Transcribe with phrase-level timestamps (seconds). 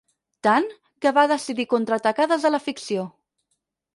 [0.45, 0.63] Tant,
[1.05, 3.07] que va decidir contraatacar des de la ficció.